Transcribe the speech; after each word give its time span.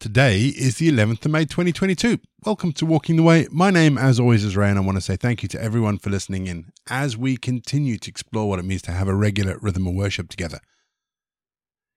Today 0.00 0.46
is 0.46 0.78
the 0.78 0.90
11th 0.90 1.26
of 1.26 1.30
May 1.30 1.44
2022. 1.44 2.20
Welcome 2.46 2.72
to 2.72 2.86
Walking 2.86 3.16
the 3.16 3.22
Way. 3.22 3.46
My 3.50 3.70
name, 3.70 3.98
as 3.98 4.18
always, 4.18 4.46
is 4.46 4.56
Ray, 4.56 4.70
and 4.70 4.78
I 4.78 4.80
want 4.80 4.96
to 4.96 5.02
say 5.02 5.14
thank 5.14 5.42
you 5.42 5.48
to 5.50 5.62
everyone 5.62 5.98
for 5.98 6.08
listening 6.08 6.46
in 6.46 6.72
as 6.88 7.18
we 7.18 7.36
continue 7.36 7.98
to 7.98 8.08
explore 8.08 8.48
what 8.48 8.58
it 8.58 8.64
means 8.64 8.80
to 8.82 8.92
have 8.92 9.08
a 9.08 9.14
regular 9.14 9.58
rhythm 9.60 9.86
of 9.86 9.92
worship 9.92 10.30
together. 10.30 10.60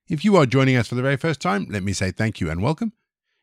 If 0.10 0.26
you 0.26 0.36
are 0.36 0.46
joining 0.46 0.76
us 0.76 0.90
for 0.90 0.96
the 0.96 1.02
very 1.02 1.16
first 1.16 1.40
time, 1.40 1.66
let 1.70 1.82
me 1.82 1.94
say 1.94 2.12
thank 2.12 2.42
you 2.42 2.52
and 2.52 2.62
welcome. 2.62 2.92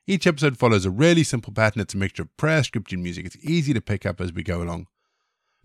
Each 0.06 0.26
episode 0.26 0.58
follows 0.58 0.84
a 0.84 0.90
really 0.90 1.24
simple 1.24 1.54
pattern. 1.54 1.80
It's 1.80 1.94
a 1.94 1.96
mixture 1.96 2.24
of 2.24 2.36
prayer, 2.36 2.62
scripture, 2.62 2.96
and 2.96 3.02
music. 3.02 3.24
It's 3.24 3.38
easy 3.38 3.72
to 3.72 3.80
pick 3.80 4.04
up 4.04 4.20
as 4.20 4.30
we 4.30 4.42
go 4.42 4.62
along. 4.62 4.88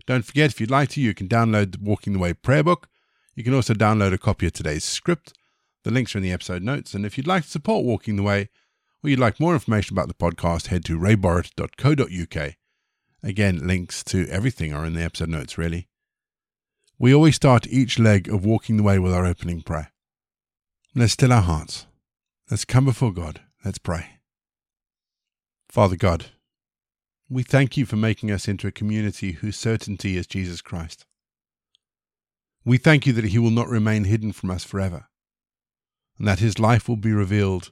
Don't 0.06 0.24
forget, 0.24 0.52
if 0.52 0.58
you'd 0.58 0.70
like 0.70 0.88
to, 0.90 1.02
you 1.02 1.12
can 1.12 1.28
download 1.28 1.72
the 1.72 1.78
Walking 1.82 2.14
the 2.14 2.18
Way 2.18 2.32
prayer 2.32 2.64
book. 2.64 2.88
You 3.34 3.44
can 3.44 3.52
also 3.52 3.74
download 3.74 4.14
a 4.14 4.18
copy 4.18 4.46
of 4.46 4.54
today's 4.54 4.84
script. 4.84 5.34
The 5.84 5.90
links 5.90 6.14
are 6.14 6.18
in 6.18 6.24
the 6.24 6.32
episode 6.32 6.62
notes. 6.62 6.94
And 6.94 7.04
if 7.04 7.18
you'd 7.18 7.26
like 7.26 7.42
to 7.42 7.50
support 7.50 7.84
Walking 7.84 8.16
the 8.16 8.22
Way, 8.22 8.48
or 9.06 9.08
you'd 9.08 9.20
like 9.20 9.38
more 9.38 9.54
information 9.54 9.94
about 9.94 10.08
the 10.08 10.14
podcast, 10.14 10.66
head 10.66 10.84
to 10.84 10.98
rayborrett.co.uk. 10.98 12.54
Again, 13.22 13.64
links 13.64 14.02
to 14.02 14.26
everything 14.28 14.74
are 14.74 14.84
in 14.84 14.94
the 14.94 15.02
episode 15.02 15.28
notes, 15.28 15.56
really. 15.56 15.86
We 16.98 17.14
always 17.14 17.36
start 17.36 17.68
each 17.68 18.00
leg 18.00 18.28
of 18.28 18.44
Walking 18.44 18.76
the 18.76 18.82
Way 18.82 18.98
with 18.98 19.12
our 19.12 19.24
opening 19.24 19.62
prayer. 19.62 19.92
Let's 20.96 21.12
still 21.12 21.32
our 21.32 21.42
hearts. 21.42 21.86
Let's 22.50 22.64
come 22.64 22.84
before 22.84 23.12
God. 23.12 23.42
Let's 23.64 23.78
pray. 23.78 24.18
Father 25.68 25.96
God, 25.96 26.26
we 27.30 27.44
thank 27.44 27.76
you 27.76 27.86
for 27.86 27.96
making 27.96 28.32
us 28.32 28.48
into 28.48 28.66
a 28.66 28.72
community 28.72 29.32
whose 29.32 29.56
certainty 29.56 30.16
is 30.16 30.26
Jesus 30.26 30.60
Christ. 30.60 31.06
We 32.64 32.76
thank 32.76 33.06
you 33.06 33.12
that 33.12 33.26
he 33.26 33.38
will 33.38 33.50
not 33.50 33.68
remain 33.68 34.02
hidden 34.02 34.32
from 34.32 34.50
us 34.50 34.64
forever, 34.64 35.06
and 36.18 36.26
that 36.26 36.40
his 36.40 36.58
life 36.58 36.88
will 36.88 36.96
be 36.96 37.12
revealed 37.12 37.70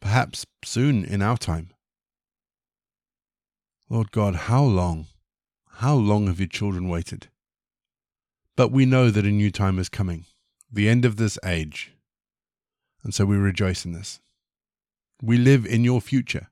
perhaps 0.00 0.46
soon 0.64 1.04
in 1.04 1.22
our 1.22 1.36
time. 1.36 1.70
Lord 3.88 4.10
God, 4.10 4.34
how 4.34 4.62
long, 4.62 5.06
how 5.76 5.94
long 5.94 6.26
have 6.26 6.38
your 6.38 6.48
children 6.48 6.88
waited? 6.88 7.28
But 8.56 8.72
we 8.72 8.84
know 8.84 9.10
that 9.10 9.24
a 9.24 9.30
new 9.30 9.50
time 9.50 9.78
is 9.78 9.88
coming, 9.88 10.26
the 10.70 10.88
end 10.88 11.04
of 11.04 11.16
this 11.16 11.38
age, 11.44 11.92
and 13.02 13.14
so 13.14 13.24
we 13.24 13.36
rejoice 13.36 13.84
in 13.84 13.92
this. 13.92 14.20
We 15.22 15.38
live 15.38 15.64
in 15.64 15.84
your 15.84 16.00
future, 16.00 16.48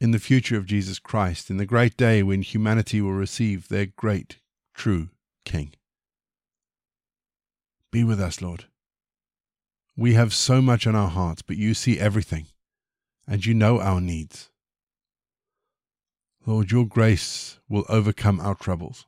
in 0.00 0.10
the 0.10 0.18
future 0.18 0.56
of 0.56 0.66
Jesus 0.66 0.98
Christ, 0.98 1.50
in 1.50 1.56
the 1.56 1.66
great 1.66 1.96
day 1.96 2.22
when 2.22 2.42
humanity 2.42 3.00
will 3.00 3.12
receive 3.12 3.68
their 3.68 3.86
great, 3.86 4.38
true 4.74 5.08
King. 5.44 5.72
Be 7.90 8.04
with 8.04 8.20
us, 8.20 8.42
Lord. 8.42 8.66
We 9.96 10.14
have 10.14 10.34
so 10.34 10.60
much 10.60 10.86
on 10.86 10.96
our 10.96 11.08
hearts, 11.08 11.42
but 11.42 11.56
you 11.56 11.72
see 11.72 12.00
everything, 12.00 12.46
and 13.28 13.46
you 13.46 13.54
know 13.54 13.80
our 13.80 14.00
needs. 14.00 14.50
Lord, 16.44 16.72
your 16.72 16.84
grace 16.84 17.60
will 17.68 17.84
overcome 17.88 18.40
our 18.40 18.56
troubles, 18.56 19.06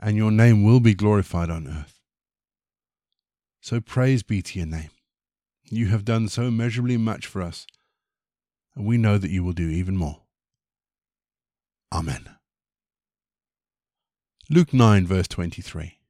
and 0.00 0.16
your 0.16 0.32
name 0.32 0.64
will 0.64 0.80
be 0.80 0.94
glorified 0.94 1.48
on 1.48 1.68
earth. 1.68 2.00
So 3.60 3.80
praise 3.80 4.22
be 4.24 4.42
to 4.42 4.58
your 4.58 4.66
name. 4.66 4.90
You 5.70 5.86
have 5.86 6.04
done 6.04 6.28
so 6.28 6.42
immeasurably 6.44 6.96
much 6.96 7.26
for 7.26 7.40
us, 7.40 7.66
and 8.74 8.84
we 8.84 8.98
know 8.98 9.16
that 9.16 9.30
you 9.30 9.44
will 9.44 9.52
do 9.52 9.68
even 9.68 9.96
more. 9.96 10.22
Amen. 11.92 12.28
Luke 14.50 14.74
9, 14.74 15.06
verse 15.06 15.28
23. 15.28 16.00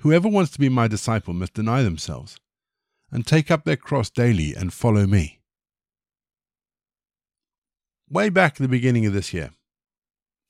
Whoever 0.00 0.28
wants 0.28 0.52
to 0.52 0.60
be 0.60 0.68
my 0.68 0.86
disciple 0.86 1.34
must 1.34 1.54
deny 1.54 1.82
themselves 1.82 2.38
and 3.10 3.26
take 3.26 3.50
up 3.50 3.64
their 3.64 3.76
cross 3.76 4.10
daily 4.10 4.54
and 4.54 4.72
follow 4.72 5.06
me. 5.06 5.40
Way 8.08 8.28
back 8.28 8.52
at 8.54 8.58
the 8.58 8.68
beginning 8.68 9.06
of 9.06 9.12
this 9.12 9.32
year, 9.32 9.50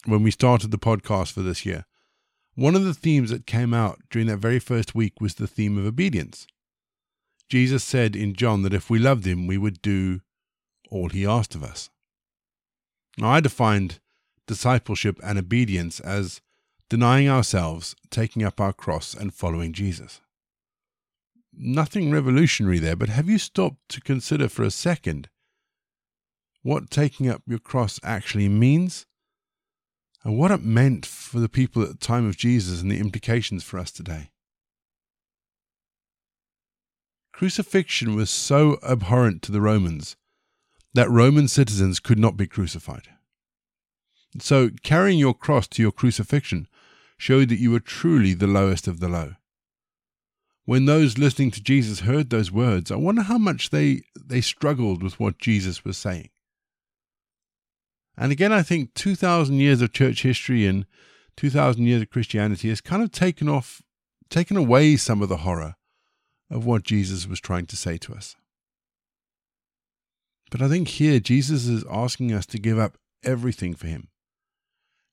when 0.07 0.23
we 0.23 0.31
started 0.31 0.71
the 0.71 0.79
podcast 0.79 1.33
for 1.33 1.43
this 1.43 1.67
year, 1.67 1.85
one 2.55 2.75
of 2.75 2.85
the 2.85 2.95
themes 2.95 3.31
that 3.31 3.47
came 3.47 3.73
out 3.73 4.01
during 4.11 4.27
that 4.29 4.39
very 4.39 4.59
first 4.59 4.95
week 4.95 5.21
was 5.21 5.35
the 5.35 5.47
theme 5.47 5.79
of 5.79 5.87
obedience. 5.87 6.47
Jesus 7.49 7.85
said 7.85 8.15
in 8.15 8.35
John 8.35 8.63
that 8.63 8.75
if 8.75 8.89
we 8.89 8.99
loved 8.99 9.27
him, 9.27 9.47
we 9.47 9.59
would 9.59 9.83
do 9.83 10.21
all 10.91 11.09
he 11.09 11.27
asked 11.27 11.55
of 11.55 11.65
us. 11.65 11.91
Now, 13.19 13.31
I 13.31 13.41
defined 13.41 14.01
discipleship 14.47 15.19
and 15.23 15.39
obedience 15.39 16.01
as 16.01 16.41
denying 16.89 17.29
ourselves, 17.29 17.95
taking 18.11 18.43
up 18.43 18.61
our 18.61 18.73
cross, 18.73 19.15
and 19.15 19.33
following 19.33 19.73
Jesus. 19.73 20.21
Nothing 21.53 22.11
revolutionary 22.11 22.79
there, 22.79 22.97
but 22.97 23.09
have 23.09 23.29
you 23.29 23.39
stopped 23.39 23.89
to 23.91 24.01
consider 24.01 24.49
for 24.49 24.63
a 24.63 24.71
second 24.71 25.29
what 26.63 26.91
taking 26.91 27.29
up 27.29 27.43
your 27.47 27.59
cross 27.59 27.99
actually 28.03 28.49
means? 28.49 29.07
And 30.23 30.39
what 30.39 30.51
it 30.51 30.63
meant 30.63 31.07
for 31.07 31.41
the 31.41 31.49
people 31.49 31.83
at 31.83 31.89
the 31.89 31.97
time 32.07 32.27
of 32.27 32.37
Jesus 32.37 32.83
and 32.83 32.91
the 32.91 32.99
implications 32.99 33.65
for 33.65 33.79
us 33.79 33.91
today? 33.91 34.31
Crucifixion 37.33 38.15
was 38.15 38.29
so 38.29 38.79
abhorrent 38.83 39.41
to 39.43 39.53
the 39.53 39.63
Romans 39.63 40.17
that 40.93 41.09
Roman 41.09 41.49
citizens 41.49 41.99
could 41.99 42.19
not 42.19 42.37
be 42.37 42.47
crucified. 42.47 43.09
So, 44.39 44.71
carrying 44.83 45.19
your 45.19 45.35
cross 45.35 45.67
to 45.69 45.83
your 45.83 45.93
crucifixion 45.93 46.69
showed 47.17 47.49
that 47.49 47.59
you 47.59 47.71
were 47.71 47.81
truly 47.81 48.35
the 48.35 48.47
lowest 48.47 48.87
of 48.87 49.01
the 49.01 49.09
low. 49.09 49.35
When 50.71 50.85
those 50.85 51.19
listening 51.19 51.51
to 51.51 51.61
Jesus 51.61 51.99
heard 51.99 52.31
those 52.31 52.53
words, 52.53 52.93
I 52.93 52.95
wonder 52.95 53.23
how 53.23 53.39
much 53.39 53.71
they, 53.71 54.03
they 54.17 54.41
struggled 54.41 55.03
with 55.03 55.19
what 55.19 55.37
Jesus 55.37 55.85
was 55.85 55.99
saying. 55.99 56.31
And 58.17 58.31
again, 58.31 58.53
I 58.53 58.63
think 58.63 58.95
2,000 58.95 59.57
years 59.57 59.83
of 59.83 59.93
church 59.93 60.23
history 60.23 60.69
and 60.69 60.87
2,000 61.37 61.85
years 61.85 62.03
of 62.03 62.11
Christianity 62.11 62.69
has 62.69 62.81
kind 62.81 63.03
of 63.03 63.11
taken 63.11 63.49
off, 63.49 63.83
taken 64.29 64.57
away 64.57 64.95
some 64.95 65.23
of 65.23 65.29
the 65.29 65.39
horror 65.39 65.75
of 66.49 66.65
what 66.65 66.85
Jesus 66.85 67.27
was 67.27 67.41
trying 67.41 67.67
to 67.67 67.77
say 67.77 67.99
to 67.99 68.15
us. 68.15 68.37
But 70.53 70.63
I 70.63 70.69
think 70.69 70.87
here 70.87 71.19
Jesus 71.19 71.67
is 71.67 71.85
asking 71.91 72.33
us 72.33 72.47
to 72.47 72.61
give 72.61 72.79
up 72.79 72.97
everything 73.25 73.75
for 73.75 73.89
him. 73.89 74.07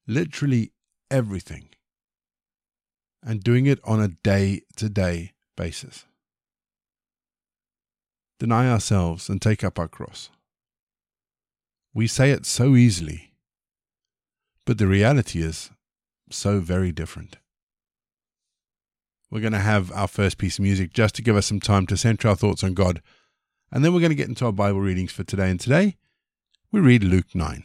Literally 0.06 0.72
everything. 1.10 1.70
And 3.24 3.44
doing 3.44 3.66
it 3.66 3.80
on 3.84 4.00
a 4.00 4.10
day 4.10 4.62
to 4.76 4.88
day 4.88 5.34
basis. 5.58 6.06
Deny 8.40 8.70
ourselves 8.70 9.28
and 9.28 9.42
take 9.42 9.64
up 9.64 9.78
our 9.78 9.90
cross. 9.90 10.30
We 11.94 12.08
say 12.08 12.32
it 12.32 12.46
so 12.46 12.76
easily, 12.76 13.34
but 14.66 14.78
the 14.78 14.88
reality 14.88 15.42
is 15.42 15.72
so 16.30 16.62
very 16.62 16.94
different. 16.94 17.38
We're 19.30 19.42
going 19.42 19.54
to 19.54 19.60
have 19.60 19.92
our 19.92 20.08
first 20.08 20.38
piece 20.38 20.58
of 20.58 20.64
music 20.64 20.94
just 20.94 21.16
to 21.16 21.22
give 21.22 21.36
us 21.36 21.48
some 21.48 21.60
time 21.60 21.86
to 21.88 21.98
center 21.98 22.30
our 22.30 22.36
thoughts 22.36 22.64
on 22.64 22.74
God. 22.74 23.02
And 23.72 23.84
then 23.84 23.94
we're 23.94 24.00
going 24.00 24.12
to 24.12 24.16
get 24.16 24.30
into 24.30 24.46
our 24.46 24.54
Bible 24.54 24.80
readings 24.80 25.12
for 25.12 25.26
today. 25.26 25.50
And 25.50 25.60
today, 25.60 25.98
we 26.72 26.80
read 26.80 27.04
Luke 27.04 27.36
9. 27.36 27.64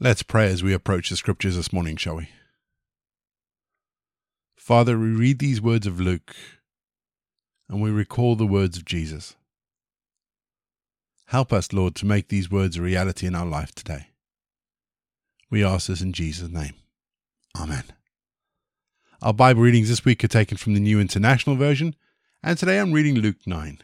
Let's 0.00 0.22
pray 0.22 0.46
as 0.46 0.62
we 0.62 0.72
approach 0.72 1.10
the 1.10 1.16
scriptures 1.16 1.56
this 1.56 1.72
morning, 1.72 1.96
shall 1.96 2.16
we? 2.16 2.28
Father, 4.56 4.98
we 4.98 5.08
read 5.08 5.38
these 5.38 5.60
words 5.60 5.86
of 5.86 6.00
Luke 6.00 6.34
and 7.68 7.80
we 7.80 7.90
recall 7.90 8.36
the 8.36 8.46
words 8.46 8.76
of 8.76 8.84
Jesus. 8.84 9.36
Help 11.26 11.52
us, 11.52 11.72
Lord, 11.72 11.94
to 11.96 12.06
make 12.06 12.28
these 12.28 12.50
words 12.50 12.76
a 12.76 12.82
reality 12.82 13.26
in 13.26 13.34
our 13.34 13.46
life 13.46 13.74
today. 13.74 14.08
We 15.50 15.64
ask 15.64 15.86
this 15.88 16.00
in 16.00 16.12
Jesus' 16.12 16.50
name. 16.50 16.74
Amen. 17.58 17.84
Our 19.20 19.32
Bible 19.32 19.62
readings 19.62 19.88
this 19.88 20.04
week 20.04 20.24
are 20.24 20.28
taken 20.28 20.56
from 20.56 20.74
the 20.74 20.80
New 20.80 21.00
International 21.00 21.56
Version, 21.56 21.94
and 22.42 22.58
today 22.58 22.78
I'm 22.78 22.92
reading 22.92 23.16
Luke 23.16 23.46
9. 23.46 23.78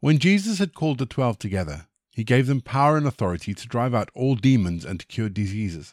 When 0.00 0.18
Jesus 0.18 0.58
had 0.58 0.74
called 0.74 0.98
the 0.98 1.06
twelve 1.06 1.38
together, 1.38 1.86
he 2.16 2.24
gave 2.24 2.46
them 2.46 2.62
power 2.62 2.96
and 2.96 3.06
authority 3.06 3.52
to 3.52 3.68
drive 3.68 3.94
out 3.94 4.08
all 4.14 4.36
demons 4.36 4.86
and 4.86 4.98
to 4.98 5.06
cure 5.06 5.28
diseases. 5.28 5.92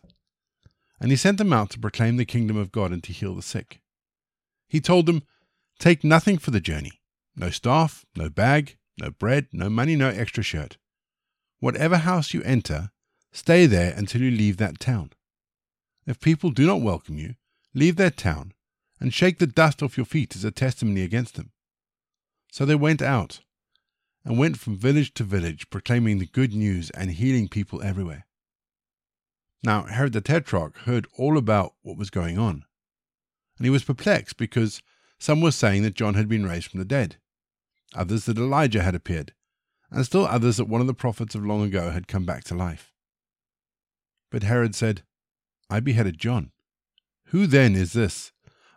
And 0.97 1.11
he 1.11 1.17
sent 1.17 1.37
them 1.37 1.51
out 1.51 1.71
to 1.71 1.79
proclaim 1.79 2.15
the 2.15 2.23
kingdom 2.23 2.55
of 2.55 2.71
God 2.71 2.93
and 2.93 3.03
to 3.03 3.11
heal 3.11 3.35
the 3.35 3.41
sick. 3.41 3.81
He 4.69 4.79
told 4.79 5.05
them, 5.05 5.23
Take 5.79 6.01
nothing 6.01 6.37
for 6.37 6.51
the 6.51 6.61
journey 6.61 7.01
no 7.35 7.49
staff, 7.49 8.05
no 8.15 8.29
bag, 8.29 8.77
no 8.97 9.09
bread, 9.09 9.47
no 9.51 9.69
money, 9.69 9.97
no 9.97 10.07
extra 10.07 10.43
shirt. 10.43 10.77
Whatever 11.59 11.97
house 11.97 12.33
you 12.33 12.41
enter, 12.43 12.91
stay 13.33 13.65
there 13.65 13.93
until 13.93 14.21
you 14.21 14.31
leave 14.31 14.55
that 14.57 14.79
town. 14.79 15.09
If 16.07 16.21
people 16.21 16.51
do 16.51 16.65
not 16.65 16.79
welcome 16.79 17.17
you, 17.17 17.35
leave 17.73 17.97
that 17.97 18.15
town 18.15 18.53
and 18.97 19.13
shake 19.13 19.39
the 19.39 19.47
dust 19.47 19.83
off 19.83 19.97
your 19.97 20.05
feet 20.05 20.37
as 20.37 20.45
a 20.45 20.51
testimony 20.51 21.01
against 21.01 21.35
them. 21.35 21.51
So 22.49 22.65
they 22.65 22.75
went 22.75 23.01
out 23.01 23.41
and 24.25 24.37
went 24.37 24.57
from 24.57 24.77
village 24.77 25.13
to 25.15 25.23
village, 25.23 25.69
proclaiming 25.69 26.19
the 26.19 26.25
good 26.25 26.53
news 26.53 26.89
and 26.91 27.11
healing 27.11 27.47
people 27.47 27.81
everywhere. 27.81 28.25
Now, 29.63 29.83
Herod 29.83 30.13
the 30.13 30.21
Tetrarch 30.21 30.77
heard 30.79 31.07
all 31.17 31.37
about 31.37 31.73
what 31.81 31.97
was 31.97 32.09
going 32.09 32.37
on, 32.37 32.65
and 33.57 33.65
he 33.65 33.69
was 33.69 33.83
perplexed 33.83 34.37
because 34.37 34.81
some 35.19 35.41
were 35.41 35.51
saying 35.51 35.83
that 35.83 35.95
John 35.95 36.15
had 36.15 36.27
been 36.27 36.45
raised 36.45 36.69
from 36.69 36.79
the 36.79 36.85
dead, 36.85 37.17
others 37.95 38.25
that 38.25 38.37
Elijah 38.37 38.83
had 38.83 38.95
appeared, 38.95 39.33
and 39.89 40.05
still 40.05 40.25
others 40.25 40.57
that 40.57 40.67
one 40.67 40.81
of 40.81 40.87
the 40.87 40.93
prophets 40.93 41.35
of 41.35 41.45
long 41.45 41.63
ago 41.63 41.91
had 41.91 42.07
come 42.07 42.25
back 42.25 42.43
to 42.45 42.55
life. 42.55 42.91
But 44.31 44.43
Herod 44.43 44.75
said, 44.75 45.03
I 45.69 45.79
beheaded 45.79 46.17
John. 46.17 46.51
Who 47.27 47.47
then 47.47 47.75
is 47.75 47.93
this 47.93 48.31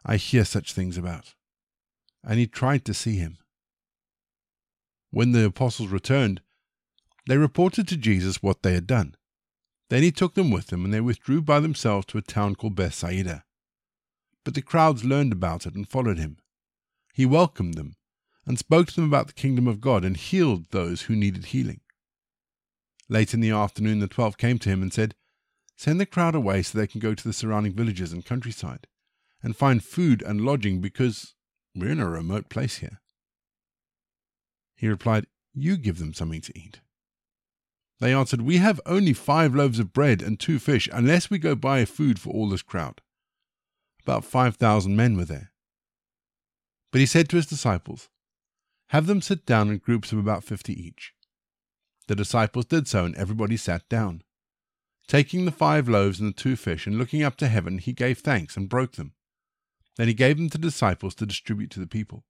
I 0.04 0.16
hear 0.16 0.44
such 0.44 0.72
things 0.72 0.96
about? 0.96 1.34
And 2.22 2.38
he 2.38 2.46
tried 2.46 2.84
to 2.84 2.94
see 2.94 3.16
him. 3.16 3.38
When 5.16 5.32
the 5.32 5.46
apostles 5.46 5.88
returned, 5.88 6.42
they 7.26 7.38
reported 7.38 7.88
to 7.88 7.96
Jesus 7.96 8.42
what 8.42 8.62
they 8.62 8.74
had 8.74 8.86
done. 8.86 9.14
Then 9.88 10.02
he 10.02 10.12
took 10.12 10.34
them 10.34 10.50
with 10.50 10.70
him, 10.70 10.84
and 10.84 10.92
they 10.92 11.00
withdrew 11.00 11.40
by 11.40 11.58
themselves 11.58 12.04
to 12.08 12.18
a 12.18 12.20
town 12.20 12.54
called 12.54 12.74
Bethsaida. 12.74 13.42
But 14.44 14.52
the 14.52 14.60
crowds 14.60 15.06
learned 15.06 15.32
about 15.32 15.64
it 15.64 15.74
and 15.74 15.88
followed 15.88 16.18
him. 16.18 16.36
He 17.14 17.24
welcomed 17.24 17.76
them 17.76 17.96
and 18.44 18.58
spoke 18.58 18.88
to 18.88 18.96
them 18.96 19.06
about 19.06 19.26
the 19.26 19.32
kingdom 19.32 19.66
of 19.66 19.80
God 19.80 20.04
and 20.04 20.18
healed 20.18 20.66
those 20.70 21.00
who 21.04 21.16
needed 21.16 21.46
healing. 21.46 21.80
Late 23.08 23.32
in 23.32 23.40
the 23.40 23.52
afternoon, 23.52 24.00
the 24.00 24.08
twelve 24.08 24.36
came 24.36 24.58
to 24.58 24.68
him 24.68 24.82
and 24.82 24.92
said, 24.92 25.14
Send 25.78 25.98
the 25.98 26.04
crowd 26.04 26.34
away 26.34 26.60
so 26.60 26.76
they 26.76 26.86
can 26.86 27.00
go 27.00 27.14
to 27.14 27.24
the 27.24 27.32
surrounding 27.32 27.72
villages 27.72 28.12
and 28.12 28.22
countryside 28.22 28.86
and 29.42 29.56
find 29.56 29.82
food 29.82 30.20
and 30.20 30.42
lodging 30.42 30.82
because 30.82 31.34
we're 31.74 31.92
in 31.92 32.00
a 32.00 32.06
remote 32.06 32.50
place 32.50 32.80
here. 32.80 33.00
He 34.76 34.88
replied, 34.88 35.26
You 35.54 35.76
give 35.76 35.98
them 35.98 36.14
something 36.14 36.42
to 36.42 36.58
eat. 36.58 36.80
They 37.98 38.14
answered, 38.14 38.42
We 38.42 38.58
have 38.58 38.80
only 38.84 39.14
five 39.14 39.54
loaves 39.54 39.78
of 39.78 39.92
bread 39.92 40.22
and 40.22 40.38
two 40.38 40.58
fish, 40.58 40.88
unless 40.92 41.30
we 41.30 41.38
go 41.38 41.54
buy 41.54 41.84
food 41.86 42.18
for 42.20 42.30
all 42.30 42.48
this 42.48 42.62
crowd. 42.62 43.00
About 44.02 44.24
five 44.24 44.56
thousand 44.56 44.96
men 44.96 45.16
were 45.16 45.24
there. 45.24 45.52
But 46.92 47.00
he 47.00 47.06
said 47.06 47.28
to 47.30 47.36
his 47.36 47.46
disciples, 47.46 48.08
Have 48.88 49.06
them 49.06 49.22
sit 49.22 49.46
down 49.46 49.70
in 49.70 49.78
groups 49.78 50.12
of 50.12 50.18
about 50.18 50.44
fifty 50.44 50.74
each. 50.74 51.14
The 52.06 52.14
disciples 52.14 52.66
did 52.66 52.86
so, 52.86 53.04
and 53.04 53.16
everybody 53.16 53.56
sat 53.56 53.88
down. 53.88 54.22
Taking 55.08 55.44
the 55.44 55.52
five 55.52 55.88
loaves 55.88 56.20
and 56.20 56.28
the 56.28 56.36
two 56.36 56.56
fish, 56.56 56.86
and 56.86 56.98
looking 56.98 57.22
up 57.22 57.36
to 57.36 57.48
heaven, 57.48 57.78
he 57.78 57.92
gave 57.92 58.18
thanks 58.18 58.56
and 58.56 58.68
broke 58.68 58.92
them. 58.92 59.14
Then 59.96 60.08
he 60.08 60.14
gave 60.14 60.36
them 60.36 60.50
to 60.50 60.58
the 60.58 60.68
disciples 60.68 61.14
to 61.16 61.26
distribute 61.26 61.70
to 61.72 61.80
the 61.80 61.86
people. 61.86 62.24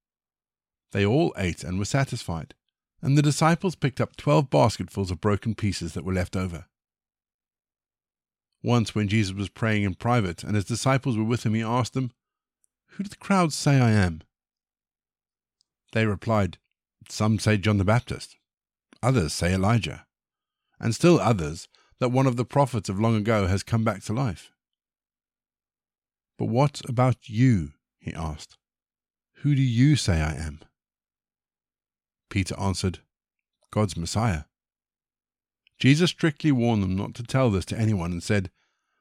They 0.91 1.05
all 1.05 1.33
ate 1.37 1.63
and 1.63 1.77
were 1.77 1.85
satisfied, 1.85 2.53
and 3.01 3.17
the 3.17 3.21
disciples 3.21 3.75
picked 3.75 4.01
up 4.01 4.15
twelve 4.15 4.49
basketfuls 4.49 5.11
of 5.11 5.21
broken 5.21 5.53
pieces 5.55 5.93
that 5.93 6.05
were 6.05 6.13
left 6.13 6.35
over. 6.35 6.65
Once, 8.63 8.95
when 8.95 9.07
Jesus 9.07 9.35
was 9.35 9.49
praying 9.49 9.83
in 9.83 9.93
private 9.93 10.43
and 10.43 10.55
his 10.55 10.65
disciples 10.65 11.17
were 11.17 11.23
with 11.23 11.45
him, 11.45 11.53
he 11.53 11.61
asked 11.61 11.93
them, 11.93 12.11
Who 12.87 13.03
do 13.03 13.09
the 13.09 13.15
crowds 13.15 13.55
say 13.55 13.79
I 13.79 13.91
am? 13.91 14.21
They 15.93 16.05
replied, 16.05 16.57
Some 17.07 17.39
say 17.39 17.57
John 17.57 17.77
the 17.77 17.85
Baptist, 17.85 18.35
others 19.01 19.33
say 19.33 19.53
Elijah, 19.53 20.05
and 20.79 20.93
still 20.93 21.19
others 21.19 21.67
that 21.99 22.09
one 22.09 22.27
of 22.27 22.35
the 22.35 22.45
prophets 22.45 22.89
of 22.89 22.99
long 22.99 23.15
ago 23.15 23.47
has 23.47 23.63
come 23.63 23.83
back 23.83 24.03
to 24.03 24.13
life. 24.13 24.51
But 26.37 26.45
what 26.45 26.81
about 26.87 27.29
you? 27.29 27.73
he 27.99 28.13
asked. 28.13 28.57
Who 29.41 29.55
do 29.55 29.61
you 29.61 29.95
say 29.95 30.21
I 30.21 30.33
am? 30.33 30.61
Peter 32.29 32.59
answered, 32.59 32.99
God's 33.71 33.97
Messiah. 33.97 34.43
Jesus 35.79 36.09
strictly 36.09 36.51
warned 36.51 36.81
them 36.81 36.95
not 36.95 37.13
to 37.15 37.23
tell 37.23 37.49
this 37.49 37.65
to 37.65 37.77
anyone 37.77 38.11
and 38.11 38.23
said, 38.23 38.49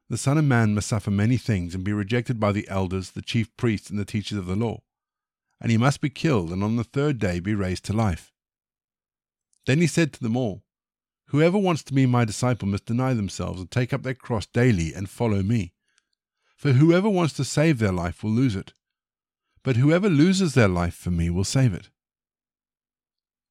The 0.09 0.18
Son 0.18 0.37
of 0.38 0.45
Man 0.45 0.75
must 0.75 0.88
suffer 0.88 1.11
many 1.11 1.37
things 1.37 1.75
and 1.75 1.83
be 1.83 1.92
rejected 1.92 2.38
by 2.38 2.52
the 2.52 2.68
elders, 2.68 3.12
the 3.12 3.23
chief 3.23 3.54
priests, 3.56 3.88
and 3.88 3.99
the 3.99 4.04
teachers 4.04 4.38
of 4.38 4.47
the 4.47 4.56
law, 4.56 4.83
and 5.61 5.71
he 5.71 5.78
must 5.78 6.00
be 6.00 6.11
killed 6.11 6.52
and 6.52 6.62
on 6.62 6.76
the 6.76 6.85
third 6.85 7.18
day 7.18 7.40
be 7.40 7.54
raised 7.54 7.85
to 7.87 7.92
life. 7.92 8.33
Then 9.66 9.80
he 9.80 9.87
said 9.87 10.12
to 10.12 10.23
them 10.23 10.37
all, 10.37 10.62
Whoever 11.30 11.59
wants 11.59 11.83
to 11.85 11.95
be 11.95 12.06
my 12.06 12.25
disciple 12.25 12.68
must 12.68 12.87
deny 12.87 13.14
themselves 13.14 13.61
and 13.61 13.71
take 13.71 13.92
up 13.92 14.02
their 14.02 14.14
cross 14.14 14.47
daily 14.47 14.95
and 14.95 15.11
follow 15.11 15.42
me. 15.42 15.73
For 16.56 16.73
whoever 16.73 17.09
wants 17.09 17.35
to 17.35 17.45
save 17.45 17.78
their 17.78 17.92
life 17.92 18.23
will 18.23 18.30
lose 18.30 18.54
it, 18.54 18.75
but 19.62 19.76
whoever 19.76 20.09
loses 20.09 20.54
their 20.54 20.68
life 20.68 20.95
for 20.95 21.11
me 21.11 21.28
will 21.30 21.45
save 21.45 21.75
it. 21.75 21.90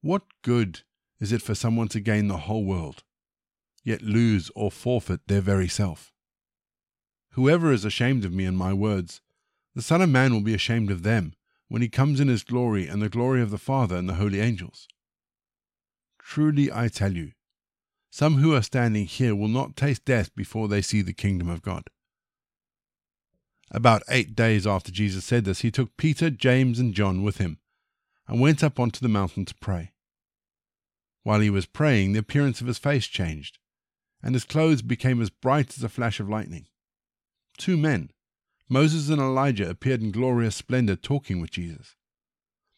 What 0.06 0.22
good 0.44 0.82
is 1.20 1.32
it 1.32 1.42
for 1.42 1.56
someone 1.56 1.88
to 1.88 2.00
gain 2.00 2.28
the 2.28 2.38
whole 2.46 2.64
world, 2.64 3.04
yet 3.84 4.04
lose 4.04 4.52
or 4.54 4.70
forfeit 4.70 5.22
their 5.26 5.42
very 5.42 5.68
self? 5.68 6.14
Whoever 7.32 7.72
is 7.72 7.84
ashamed 7.84 8.24
of 8.24 8.32
me 8.32 8.46
and 8.46 8.56
my 8.56 8.72
words, 8.72 9.22
the 9.74 9.82
Son 9.82 10.04
of 10.04 10.10
Man 10.10 10.32
will 10.32 10.42
be 10.42 10.54
ashamed 10.54 10.92
of 10.92 11.02
them 11.02 11.34
when 11.70 11.82
he 11.82 11.90
comes 11.90 12.20
in 12.20 12.28
his 12.28 12.44
glory 12.44 12.88
and 12.88 13.02
the 13.02 13.10
glory 13.10 13.42
of 13.42 13.50
the 13.50 13.58
Father 13.58 13.96
and 13.96 14.08
the 14.08 14.14
holy 14.14 14.42
angels. 14.42 14.88
Truly 16.20 16.72
I 16.72 16.88
tell 16.88 17.14
you, 17.14 17.32
some 18.12 18.36
who 18.36 18.54
are 18.54 18.62
standing 18.62 19.08
here 19.08 19.34
will 19.34 19.48
not 19.48 19.76
taste 19.76 20.06
death 20.06 20.36
before 20.36 20.68
they 20.68 20.84
see 20.84 21.02
the 21.02 21.14
kingdom 21.14 21.50
of 21.50 21.64
God. 21.64 21.90
About 23.72 24.04
eight 24.08 24.36
days 24.36 24.68
after 24.68 24.92
Jesus 24.92 25.26
said 25.26 25.46
this, 25.46 25.62
he 25.62 25.72
took 25.72 25.98
Peter, 25.98 26.30
James, 26.30 26.78
and 26.78 26.94
John 26.94 27.24
with 27.24 27.40
him 27.40 27.58
and 28.28 28.40
went 28.40 28.64
up 28.64 28.80
onto 28.80 29.00
the 29.00 29.10
mountain 29.10 29.46
to 29.46 29.56
pray. 29.56 29.94
While 31.26 31.40
he 31.40 31.50
was 31.50 31.66
praying, 31.66 32.14
the 32.14 32.20
appearance 32.20 32.62
of 32.62 32.68
his 32.68 32.78
face 32.78 33.08
changed, 33.08 33.58
and 34.22 34.36
his 34.36 34.44
clothes 34.44 34.84
became 34.84 35.20
as 35.24 35.32
bright 35.32 35.76
as 35.76 35.84
a 35.84 35.90
flash 35.90 36.20
of 36.20 36.30
lightning. 36.30 36.68
Two 37.58 37.78
men, 37.78 38.12
Moses 38.70 39.10
and 39.10 39.20
Elijah, 39.20 39.68
appeared 39.68 40.04
in 40.04 40.12
glorious 40.12 40.56
splendor 40.56 40.96
talking 40.96 41.42
with 41.42 41.50
Jesus. 41.50 41.96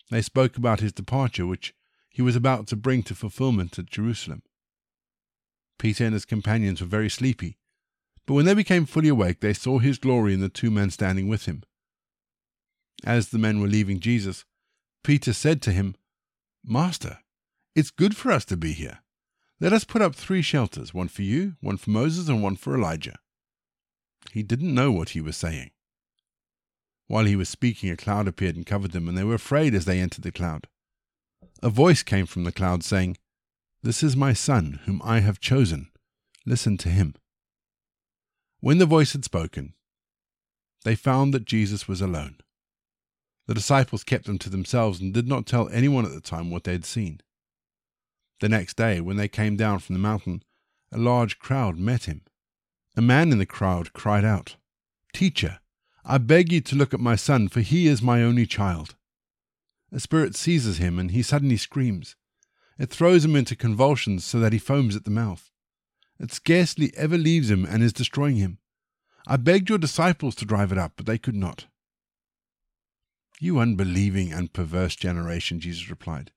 They 0.09 0.21
spoke 0.21 0.55
about 0.55 0.79
his 0.79 0.93
departure, 0.93 1.45
which 1.45 1.75
he 2.09 2.21
was 2.21 2.37
about 2.37 2.67
to 2.67 2.77
bring 2.77 3.03
to 3.03 3.15
fulfillment 3.15 3.77
at 3.77 3.87
Jerusalem. 3.87 4.43
Peter 5.77 6.05
and 6.05 6.13
his 6.13 6.23
companions 6.23 6.79
were 6.79 6.87
very 6.87 7.09
sleepy, 7.09 7.57
but 8.25 8.35
when 8.35 8.45
they 8.45 8.53
became 8.53 8.85
fully 8.85 9.09
awake, 9.09 9.41
they 9.41 9.51
saw 9.51 9.79
his 9.79 9.97
glory 9.97 10.33
and 10.33 10.41
the 10.41 10.47
two 10.47 10.71
men 10.71 10.89
standing 10.89 11.27
with 11.27 11.47
him. 11.47 11.63
As 13.03 13.27
the 13.27 13.39
men 13.39 13.59
were 13.59 13.67
leaving 13.67 13.99
Jesus, 13.99 14.45
Peter 15.03 15.33
said 15.33 15.61
to 15.63 15.73
him, 15.73 15.95
Master, 16.63 17.19
it's 17.77 17.91
good 17.91 18.17
for 18.17 18.31
us 18.31 18.43
to 18.43 18.57
be 18.57 18.73
here. 18.73 18.99
Let 19.59 19.71
us 19.71 19.83
put 19.83 20.01
up 20.01 20.15
three 20.15 20.41
shelters, 20.41 20.95
one 20.95 21.09
for 21.09 21.21
you, 21.21 21.57
one 21.61 21.77
for 21.77 21.91
Moses, 21.91 22.27
and 22.27 22.41
one 22.41 22.55
for 22.55 22.73
Elijah. 22.73 23.19
He 24.31 24.41
didn't 24.41 24.73
know 24.73 24.91
what 24.91 25.09
he 25.09 25.21
was 25.21 25.37
saying. 25.37 25.69
While 27.05 27.25
he 27.25 27.35
was 27.35 27.49
speaking, 27.49 27.91
a 27.91 27.95
cloud 27.95 28.27
appeared 28.27 28.55
and 28.55 28.65
covered 28.65 28.93
them, 28.93 29.07
and 29.07 29.15
they 29.15 29.23
were 29.23 29.35
afraid 29.35 29.75
as 29.75 29.85
they 29.85 29.99
entered 29.99 30.23
the 30.23 30.31
cloud. 30.31 30.65
A 31.61 31.69
voice 31.69 32.01
came 32.01 32.25
from 32.25 32.45
the 32.45 32.51
cloud 32.51 32.83
saying, 32.83 33.15
this 33.83 34.01
is 34.01 34.15
my 34.15 34.33
Son, 34.33 34.79
whom 34.85 34.99
I 35.03 35.19
have 35.19 35.39
chosen. 35.39 35.91
Listen 36.47 36.77
to 36.79 36.89
him. 36.89 37.13
When 38.59 38.79
the 38.79 38.87
voice 38.87 39.13
had 39.13 39.23
spoken, 39.23 39.75
they 40.83 40.95
found 40.95 41.31
that 41.35 41.45
Jesus 41.45 41.87
was 41.87 42.01
alone. 42.01 42.37
The 43.45 43.53
disciples 43.53 44.03
kept 44.03 44.25
them 44.25 44.39
to 44.39 44.49
themselves 44.49 44.99
and 44.99 45.13
did 45.13 45.27
not 45.27 45.45
tell 45.45 45.69
anyone 45.69 46.05
at 46.05 46.11
the 46.11 46.21
time 46.21 46.49
what 46.49 46.63
they 46.63 46.71
had 46.71 46.85
seen. 46.85 47.21
The 48.39 48.49
next 48.49 48.77
day, 48.77 49.01
when 49.01 49.17
they 49.17 49.27
came 49.27 49.55
down 49.55 49.79
from 49.79 49.95
the 49.95 49.99
mountain, 49.99 50.43
a 50.91 50.97
large 50.97 51.39
crowd 51.39 51.77
met 51.77 52.05
him. 52.05 52.21
A 52.95 53.01
man 53.01 53.31
in 53.31 53.37
the 53.37 53.45
crowd 53.45 53.93
cried 53.93 54.23
out, 54.23 54.55
Teacher, 55.13 55.59
I 56.05 56.19
beg 56.19 56.51
you 56.51 56.61
to 56.61 56.75
look 56.75 56.93
at 56.93 56.99
my 56.99 57.15
son, 57.15 57.47
for 57.47 57.61
he 57.61 57.87
is 57.87 58.01
my 58.01 58.21
only 58.23 58.45
child. 58.45 58.95
A 59.91 59.99
spirit 59.99 60.35
seizes 60.35 60.77
him, 60.77 60.99
and 60.99 61.11
he 61.11 61.21
suddenly 61.21 61.57
screams. 61.57 62.15
It 62.77 62.89
throws 62.89 63.25
him 63.25 63.35
into 63.35 63.55
convulsions 63.55 64.23
so 64.23 64.39
that 64.39 64.53
he 64.53 64.59
foams 64.59 64.95
at 64.95 65.03
the 65.03 65.11
mouth. 65.11 65.51
It 66.19 66.31
scarcely 66.31 66.91
ever 66.95 67.17
leaves 67.17 67.49
him 67.49 67.65
and 67.65 67.83
is 67.83 67.93
destroying 67.93 68.37
him. 68.37 68.59
I 69.25 69.37
begged 69.37 69.69
your 69.69 69.77
disciples 69.77 70.35
to 70.35 70.45
drive 70.45 70.71
it 70.71 70.77
up, 70.77 70.93
but 70.95 71.05
they 71.05 71.17
could 71.17 71.35
not. 71.35 71.65
You 73.39 73.59
unbelieving 73.59 74.31
and 74.31 74.53
perverse 74.53 74.95
generation, 74.95 75.59
Jesus 75.59 75.89
replied. 75.89 76.31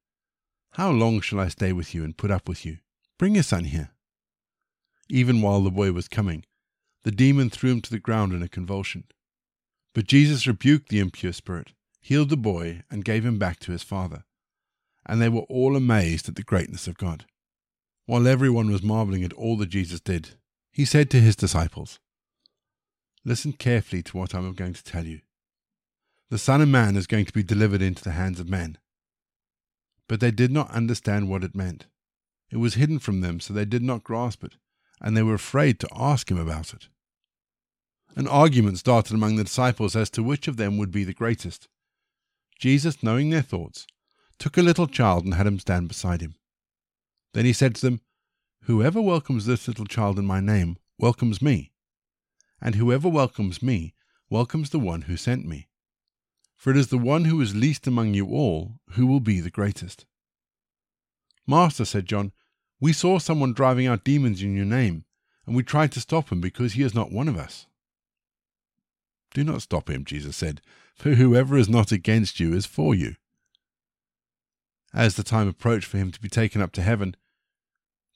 How 0.74 0.90
long 0.90 1.20
shall 1.20 1.40
I 1.40 1.48
stay 1.48 1.72
with 1.72 1.94
you 1.94 2.04
and 2.04 2.16
put 2.16 2.30
up 2.30 2.48
with 2.48 2.64
you? 2.64 2.78
Bring 3.18 3.34
your 3.34 3.42
son 3.42 3.64
here. 3.64 3.90
Even 5.08 5.42
while 5.42 5.60
the 5.60 5.70
boy 5.70 5.92
was 5.92 6.06
coming, 6.06 6.44
the 7.02 7.10
demon 7.10 7.50
threw 7.50 7.72
him 7.72 7.80
to 7.82 7.90
the 7.90 7.98
ground 7.98 8.32
in 8.32 8.42
a 8.42 8.48
convulsion. 8.48 9.04
But 9.94 10.06
Jesus 10.06 10.46
rebuked 10.46 10.88
the 10.88 11.00
impure 11.00 11.32
spirit, 11.32 11.72
healed 12.00 12.28
the 12.28 12.36
boy, 12.36 12.82
and 12.90 13.04
gave 13.04 13.26
him 13.26 13.38
back 13.38 13.58
to 13.60 13.72
his 13.72 13.82
father. 13.82 14.24
And 15.04 15.20
they 15.20 15.28
were 15.28 15.40
all 15.42 15.76
amazed 15.76 16.28
at 16.28 16.36
the 16.36 16.42
greatness 16.42 16.86
of 16.86 16.98
God. 16.98 17.24
While 18.06 18.28
everyone 18.28 18.70
was 18.70 18.82
marveling 18.82 19.24
at 19.24 19.32
all 19.32 19.56
that 19.56 19.70
Jesus 19.70 20.00
did, 20.00 20.36
he 20.72 20.84
said 20.84 21.10
to 21.10 21.20
his 21.20 21.34
disciples, 21.34 21.98
Listen 23.24 23.52
carefully 23.52 24.02
to 24.04 24.16
what 24.16 24.34
I 24.34 24.38
am 24.38 24.54
going 24.54 24.74
to 24.74 24.84
tell 24.84 25.06
you. 25.06 25.20
The 26.30 26.38
Son 26.38 26.60
of 26.60 26.68
Man 26.68 26.96
is 26.96 27.08
going 27.08 27.26
to 27.26 27.32
be 27.32 27.42
delivered 27.42 27.82
into 27.82 28.04
the 28.04 28.12
hands 28.12 28.38
of 28.38 28.48
men. 28.48 28.78
But 30.10 30.18
they 30.18 30.32
did 30.32 30.50
not 30.50 30.72
understand 30.72 31.28
what 31.28 31.44
it 31.44 31.54
meant. 31.54 31.86
It 32.50 32.56
was 32.56 32.74
hidden 32.74 32.98
from 32.98 33.20
them, 33.20 33.38
so 33.38 33.54
they 33.54 33.64
did 33.64 33.84
not 33.84 34.02
grasp 34.02 34.42
it, 34.42 34.56
and 35.00 35.16
they 35.16 35.22
were 35.22 35.34
afraid 35.34 35.78
to 35.78 35.88
ask 35.94 36.28
him 36.28 36.36
about 36.36 36.74
it. 36.74 36.88
An 38.16 38.26
argument 38.26 38.78
started 38.78 39.14
among 39.14 39.36
the 39.36 39.44
disciples 39.44 39.94
as 39.94 40.10
to 40.10 40.24
which 40.24 40.48
of 40.48 40.56
them 40.56 40.78
would 40.78 40.90
be 40.90 41.04
the 41.04 41.14
greatest. 41.14 41.68
Jesus, 42.58 43.04
knowing 43.04 43.30
their 43.30 43.40
thoughts, 43.40 43.86
took 44.36 44.58
a 44.58 44.62
little 44.62 44.88
child 44.88 45.24
and 45.24 45.34
had 45.34 45.46
him 45.46 45.60
stand 45.60 45.86
beside 45.86 46.22
him. 46.22 46.34
Then 47.32 47.44
he 47.44 47.52
said 47.52 47.76
to 47.76 47.80
them, 47.80 48.00
Whoever 48.62 49.00
welcomes 49.00 49.46
this 49.46 49.68
little 49.68 49.86
child 49.86 50.18
in 50.18 50.26
my 50.26 50.40
name 50.40 50.76
welcomes 50.98 51.40
me, 51.40 51.70
and 52.60 52.74
whoever 52.74 53.08
welcomes 53.08 53.62
me 53.62 53.94
welcomes 54.28 54.70
the 54.70 54.80
one 54.80 55.02
who 55.02 55.16
sent 55.16 55.46
me. 55.46 55.68
For 56.60 56.70
it 56.70 56.76
is 56.76 56.88
the 56.88 56.98
one 56.98 57.24
who 57.24 57.40
is 57.40 57.56
least 57.56 57.86
among 57.86 58.12
you 58.12 58.26
all 58.26 58.80
who 58.90 59.06
will 59.06 59.20
be 59.20 59.40
the 59.40 59.48
greatest. 59.48 60.04
Master, 61.46 61.86
said 61.86 62.04
John, 62.04 62.32
we 62.78 62.92
saw 62.92 63.18
someone 63.18 63.54
driving 63.54 63.86
out 63.86 64.04
demons 64.04 64.42
in 64.42 64.54
your 64.54 64.66
name, 64.66 65.06
and 65.46 65.56
we 65.56 65.62
tried 65.62 65.90
to 65.92 66.00
stop 66.00 66.30
him 66.30 66.42
because 66.42 66.74
he 66.74 66.82
is 66.82 66.94
not 66.94 67.10
one 67.10 67.28
of 67.28 67.38
us. 67.38 67.66
Do 69.32 69.42
not 69.42 69.62
stop 69.62 69.88
him, 69.88 70.04
Jesus 70.04 70.36
said, 70.36 70.60
for 70.94 71.14
whoever 71.14 71.56
is 71.56 71.70
not 71.70 71.92
against 71.92 72.38
you 72.38 72.52
is 72.52 72.66
for 72.66 72.94
you. 72.94 73.14
As 74.92 75.14
the 75.14 75.22
time 75.22 75.48
approached 75.48 75.86
for 75.86 75.96
him 75.96 76.10
to 76.10 76.20
be 76.20 76.28
taken 76.28 76.60
up 76.60 76.72
to 76.72 76.82
heaven, 76.82 77.16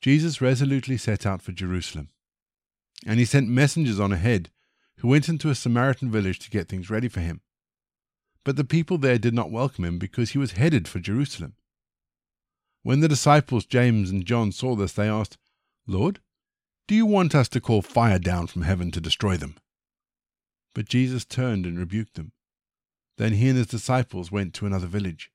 Jesus 0.02 0.42
resolutely 0.42 0.98
set 0.98 1.24
out 1.24 1.40
for 1.40 1.52
Jerusalem. 1.52 2.10
And 3.06 3.18
he 3.18 3.24
sent 3.24 3.48
messengers 3.48 3.98
on 3.98 4.12
ahead 4.12 4.50
who 4.98 5.08
went 5.08 5.30
into 5.30 5.48
a 5.48 5.54
Samaritan 5.54 6.10
village 6.10 6.40
to 6.40 6.50
get 6.50 6.68
things 6.68 6.90
ready 6.90 7.08
for 7.08 7.20
him. 7.20 7.40
But 8.44 8.56
the 8.56 8.64
people 8.64 8.98
there 8.98 9.18
did 9.18 9.34
not 9.34 9.50
welcome 9.50 9.84
him 9.84 9.98
because 9.98 10.30
he 10.30 10.38
was 10.38 10.52
headed 10.52 10.86
for 10.86 11.00
Jerusalem. 11.00 11.54
When 12.82 13.00
the 13.00 13.08
disciples 13.08 13.64
James 13.64 14.10
and 14.10 14.26
John 14.26 14.52
saw 14.52 14.76
this, 14.76 14.92
they 14.92 15.08
asked, 15.08 15.38
Lord, 15.86 16.20
do 16.86 16.94
you 16.94 17.06
want 17.06 17.34
us 17.34 17.48
to 17.50 17.60
call 17.60 17.80
fire 17.80 18.18
down 18.18 18.46
from 18.46 18.62
heaven 18.62 18.90
to 18.90 19.00
destroy 19.00 19.38
them? 19.38 19.56
But 20.74 20.88
Jesus 20.88 21.24
turned 21.24 21.64
and 21.64 21.78
rebuked 21.78 22.14
them. 22.14 22.32
Then 23.16 23.34
he 23.34 23.48
and 23.48 23.56
his 23.56 23.68
disciples 23.68 24.30
went 24.30 24.52
to 24.54 24.66
another 24.66 24.86
village. 24.86 25.30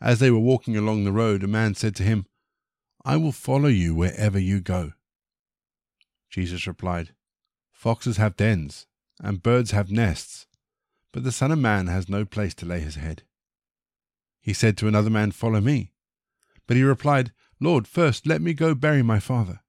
As 0.00 0.18
they 0.18 0.30
were 0.30 0.38
walking 0.38 0.76
along 0.76 1.04
the 1.04 1.12
road, 1.12 1.42
a 1.42 1.46
man 1.46 1.74
said 1.74 1.96
to 1.96 2.02
him, 2.02 2.26
I 3.04 3.16
will 3.16 3.32
follow 3.32 3.68
you 3.68 3.94
wherever 3.94 4.38
you 4.38 4.60
go. 4.60 4.92
Jesus 6.28 6.66
replied, 6.66 7.14
Foxes 7.72 8.16
have 8.18 8.36
dens, 8.36 8.86
and 9.20 9.42
birds 9.42 9.70
have 9.70 9.90
nests, 9.90 10.46
but 11.16 11.24
the 11.24 11.32
Son 11.32 11.50
of 11.50 11.58
Man 11.58 11.86
has 11.86 12.10
no 12.10 12.26
place 12.26 12.52
to 12.52 12.66
lay 12.66 12.80
his 12.80 12.96
head. 12.96 13.22
He 14.42 14.52
said 14.52 14.76
to 14.76 14.86
another 14.86 15.08
man, 15.08 15.30
Follow 15.30 15.62
me. 15.62 15.92
But 16.66 16.76
he 16.76 16.82
replied, 16.82 17.32
Lord, 17.58 17.88
first 17.88 18.26
let 18.26 18.42
me 18.42 18.52
go 18.52 18.74
bury 18.74 19.02
my 19.02 19.18
father. 19.18 19.60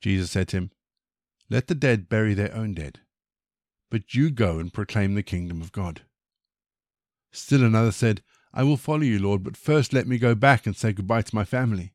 Jesus 0.00 0.32
said 0.32 0.48
to 0.48 0.56
him, 0.56 0.70
Let 1.48 1.68
the 1.68 1.76
dead 1.76 2.08
bury 2.08 2.34
their 2.34 2.52
own 2.52 2.74
dead, 2.74 2.98
but 3.92 4.12
you 4.12 4.30
go 4.30 4.58
and 4.58 4.74
proclaim 4.74 5.14
the 5.14 5.22
kingdom 5.22 5.62
of 5.62 5.70
God. 5.70 6.02
Still 7.30 7.62
another 7.62 7.92
said, 7.92 8.20
I 8.52 8.64
will 8.64 8.76
follow 8.76 9.02
you, 9.02 9.20
Lord, 9.20 9.44
but 9.44 9.56
first 9.56 9.92
let 9.92 10.08
me 10.08 10.18
go 10.18 10.34
back 10.34 10.66
and 10.66 10.76
say 10.76 10.92
goodbye 10.92 11.22
to 11.22 11.34
my 11.36 11.44
family. 11.44 11.94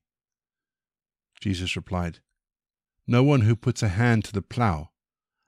Jesus 1.42 1.76
replied, 1.76 2.20
No 3.06 3.22
one 3.22 3.42
who 3.42 3.58
puts 3.58 3.84
a 3.84 3.90
hand 3.90 4.24
to 4.24 4.32
the 4.32 4.42
plough 4.42 4.92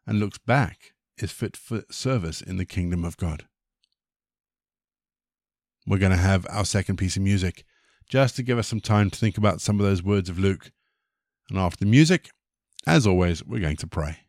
and 0.05 0.19
looks 0.19 0.39
back 0.39 0.91
is 1.17 1.31
fit 1.31 1.55
for 1.55 1.83
service 1.89 2.41
in 2.41 2.57
the 2.57 2.65
kingdom 2.65 3.03
of 3.03 3.17
God. 3.17 3.45
We're 5.87 5.99
going 5.99 6.11
to 6.11 6.17
have 6.17 6.47
our 6.49 6.65
second 6.65 6.97
piece 6.97 7.15
of 7.15 7.21
music 7.21 7.63
just 8.09 8.35
to 8.35 8.43
give 8.43 8.57
us 8.57 8.67
some 8.67 8.81
time 8.81 9.09
to 9.09 9.19
think 9.19 9.37
about 9.37 9.61
some 9.61 9.79
of 9.79 9.85
those 9.85 10.03
words 10.03 10.29
of 10.29 10.39
Luke. 10.39 10.71
And 11.49 11.59
after 11.59 11.85
the 11.85 11.89
music, 11.89 12.29
as 12.87 13.05
always, 13.05 13.43
we're 13.43 13.59
going 13.59 13.77
to 13.77 13.87
pray. 13.87 14.24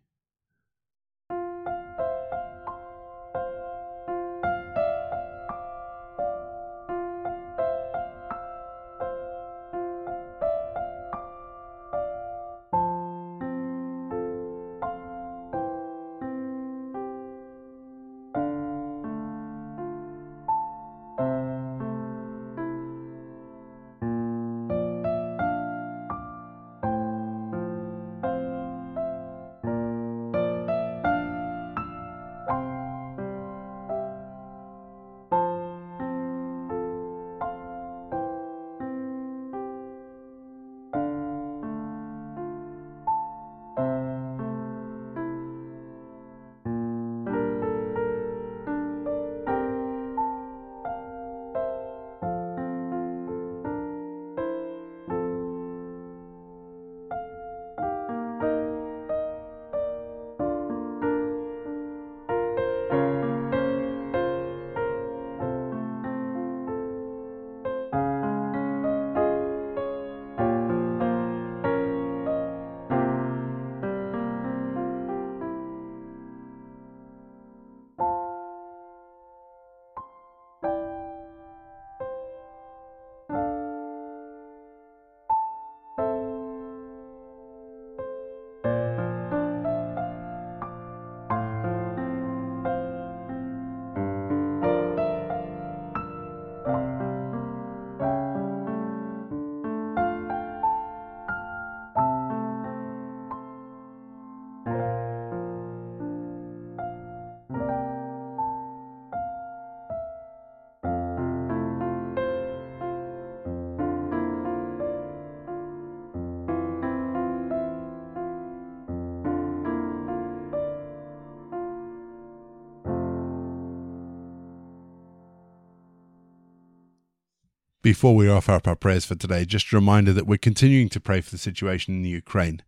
Before 127.87 128.17
we 128.17 128.29
offer 128.29 128.51
up 128.51 128.67
our 128.67 128.75
prayers 128.75 129.05
for 129.05 129.15
today, 129.15 129.45
just 129.45 129.73
a 129.73 129.77
reminder 129.77 130.13
that 130.13 130.27
we're 130.27 130.39
continuing 130.39 130.89
to 130.89 130.99
pray 130.99 131.21
for 131.21 131.31
the 131.31 131.39
situation 131.39 131.95
in 131.95 132.03
the 132.03 132.09
Ukraine. 132.09 132.65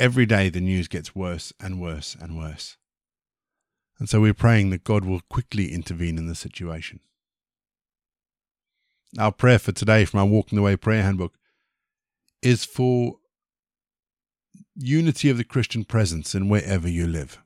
Every 0.00 0.26
day 0.26 0.48
the 0.48 0.60
news 0.60 0.88
gets 0.88 1.14
worse 1.14 1.52
and 1.60 1.80
worse 1.80 2.16
and 2.20 2.36
worse. 2.36 2.76
And 4.00 4.08
so 4.08 4.20
we're 4.20 4.34
praying 4.34 4.70
that 4.70 4.82
God 4.82 5.04
will 5.04 5.20
quickly 5.30 5.72
intervene 5.72 6.18
in 6.18 6.26
the 6.26 6.34
situation. 6.34 6.98
Our 9.16 9.30
prayer 9.30 9.60
for 9.60 9.70
today 9.70 10.06
from 10.06 10.18
our 10.18 10.26
Walking 10.26 10.56
the 10.56 10.62
Way 10.62 10.74
prayer 10.74 11.04
handbook 11.04 11.38
is 12.42 12.64
for 12.64 13.18
unity 14.74 15.30
of 15.30 15.36
the 15.36 15.44
Christian 15.44 15.84
presence 15.84 16.34
in 16.34 16.48
wherever 16.48 16.88
you 16.88 17.06
live. 17.06 17.38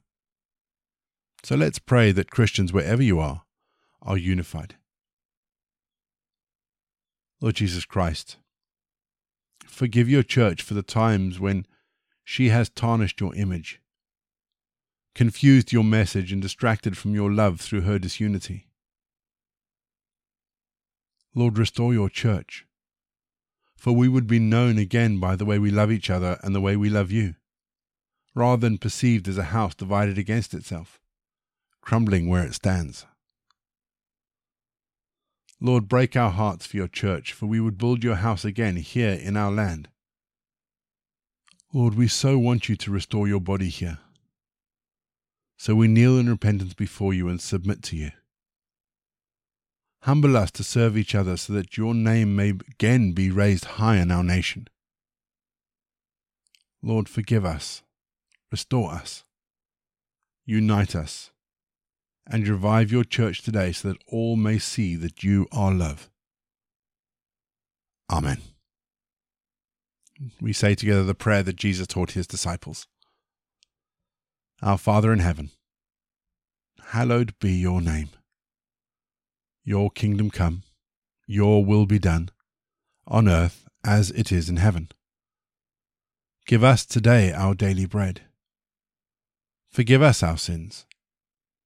So 1.42 1.56
let's 1.56 1.78
pray 1.78 2.10
that 2.12 2.30
Christians, 2.30 2.72
wherever 2.72 3.02
you 3.02 3.20
are, 3.20 3.42
are 4.00 4.16
unified. 4.16 4.76
Lord 7.40 7.56
Jesus 7.56 7.84
Christ, 7.84 8.38
forgive 9.66 10.08
your 10.08 10.22
church 10.22 10.62
for 10.62 10.72
the 10.72 10.82
times 10.82 11.38
when 11.38 11.66
she 12.24 12.48
has 12.48 12.70
tarnished 12.70 13.20
your 13.20 13.34
image, 13.34 13.80
confused 15.14 15.70
your 15.70 15.84
message, 15.84 16.32
and 16.32 16.40
distracted 16.40 16.96
from 16.96 17.14
your 17.14 17.30
love 17.30 17.60
through 17.60 17.82
her 17.82 17.98
disunity. 17.98 18.68
Lord, 21.34 21.58
restore 21.58 21.92
your 21.92 22.08
church, 22.08 22.64
for 23.76 23.92
we 23.92 24.08
would 24.08 24.26
be 24.26 24.38
known 24.38 24.78
again 24.78 25.20
by 25.20 25.36
the 25.36 25.44
way 25.44 25.58
we 25.58 25.70
love 25.70 25.92
each 25.92 26.08
other 26.08 26.38
and 26.42 26.54
the 26.54 26.60
way 26.62 26.74
we 26.74 26.88
love 26.88 27.10
you, 27.10 27.34
rather 28.34 28.62
than 28.62 28.78
perceived 28.78 29.28
as 29.28 29.36
a 29.36 29.44
house 29.44 29.74
divided 29.74 30.16
against 30.16 30.54
itself, 30.54 30.98
crumbling 31.82 32.30
where 32.30 32.46
it 32.46 32.54
stands. 32.54 33.04
Lord, 35.60 35.88
break 35.88 36.16
our 36.16 36.30
hearts 36.30 36.66
for 36.66 36.76
your 36.76 36.88
church, 36.88 37.32
for 37.32 37.46
we 37.46 37.60
would 37.60 37.78
build 37.78 38.04
your 38.04 38.16
house 38.16 38.44
again 38.44 38.76
here 38.76 39.12
in 39.12 39.36
our 39.36 39.50
land. 39.50 39.88
Lord, 41.72 41.94
we 41.94 42.08
so 42.08 42.38
want 42.38 42.68
you 42.68 42.76
to 42.76 42.90
restore 42.90 43.26
your 43.26 43.40
body 43.40 43.68
here. 43.68 43.98
So 45.56 45.74
we 45.74 45.88
kneel 45.88 46.18
in 46.18 46.28
repentance 46.28 46.74
before 46.74 47.14
you 47.14 47.28
and 47.28 47.40
submit 47.40 47.82
to 47.84 47.96
you. 47.96 48.10
Humble 50.02 50.36
us 50.36 50.50
to 50.52 50.62
serve 50.62 50.96
each 50.96 51.14
other 51.14 51.36
so 51.36 51.54
that 51.54 51.76
your 51.76 51.94
name 51.94 52.36
may 52.36 52.50
again 52.50 53.12
be 53.12 53.30
raised 53.30 53.64
high 53.64 53.96
in 53.96 54.10
our 54.10 54.22
nation. 54.22 54.68
Lord, 56.82 57.08
forgive 57.08 57.44
us, 57.44 57.82
restore 58.52 58.92
us, 58.92 59.24
unite 60.44 60.94
us 60.94 61.30
and 62.26 62.48
revive 62.48 62.90
your 62.90 63.04
church 63.04 63.42
today 63.42 63.72
so 63.72 63.88
that 63.88 64.02
all 64.08 64.36
may 64.36 64.58
see 64.58 64.96
that 64.96 65.22
you 65.22 65.46
are 65.52 65.72
love. 65.72 66.10
Amen. 68.10 68.38
We 70.40 70.52
say 70.52 70.74
together 70.74 71.04
the 71.04 71.14
prayer 71.14 71.42
that 71.42 71.56
Jesus 71.56 71.86
taught 71.86 72.12
his 72.12 72.26
disciples 72.26 72.86
Our 74.62 74.78
Father 74.78 75.12
in 75.12 75.18
heaven, 75.18 75.50
hallowed 76.88 77.34
be 77.38 77.52
your 77.52 77.80
name. 77.80 78.08
Your 79.64 79.90
kingdom 79.90 80.30
come, 80.30 80.62
your 81.26 81.64
will 81.64 81.86
be 81.86 81.98
done, 81.98 82.30
on 83.06 83.28
earth 83.28 83.66
as 83.84 84.10
it 84.12 84.32
is 84.32 84.48
in 84.48 84.56
heaven. 84.56 84.88
Give 86.46 86.64
us 86.64 86.86
today 86.86 87.32
our 87.32 87.54
daily 87.54 87.86
bread. 87.86 88.22
Forgive 89.68 90.00
us 90.00 90.22
our 90.22 90.38
sins 90.38 90.85